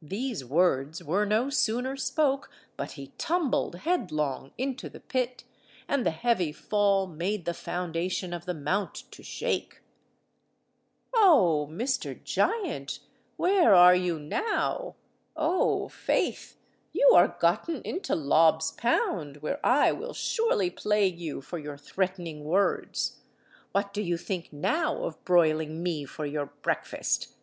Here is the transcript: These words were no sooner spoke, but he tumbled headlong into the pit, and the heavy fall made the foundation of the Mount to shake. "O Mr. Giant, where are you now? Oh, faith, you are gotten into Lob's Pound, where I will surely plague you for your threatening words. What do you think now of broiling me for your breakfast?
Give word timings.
These 0.00 0.46
words 0.46 1.04
were 1.04 1.26
no 1.26 1.50
sooner 1.50 1.94
spoke, 1.98 2.50
but 2.74 2.92
he 2.92 3.12
tumbled 3.18 3.74
headlong 3.76 4.50
into 4.56 4.88
the 4.88 4.98
pit, 4.98 5.44
and 5.86 6.06
the 6.06 6.10
heavy 6.10 6.52
fall 6.52 7.06
made 7.06 7.44
the 7.44 7.52
foundation 7.52 8.32
of 8.32 8.46
the 8.46 8.54
Mount 8.54 8.94
to 9.10 9.22
shake. 9.22 9.82
"O 11.12 11.68
Mr. 11.70 12.18
Giant, 12.24 13.00
where 13.36 13.74
are 13.74 13.94
you 13.94 14.18
now? 14.18 14.96
Oh, 15.36 15.88
faith, 15.90 16.56
you 16.94 17.10
are 17.12 17.36
gotten 17.38 17.82
into 17.82 18.14
Lob's 18.14 18.70
Pound, 18.72 19.42
where 19.42 19.60
I 19.62 19.92
will 19.92 20.14
surely 20.14 20.70
plague 20.70 21.18
you 21.20 21.42
for 21.42 21.58
your 21.58 21.76
threatening 21.76 22.42
words. 22.44 23.18
What 23.72 23.92
do 23.92 24.00
you 24.00 24.16
think 24.16 24.50
now 24.50 25.02
of 25.04 25.22
broiling 25.26 25.82
me 25.82 26.06
for 26.06 26.24
your 26.24 26.46
breakfast? 26.46 27.34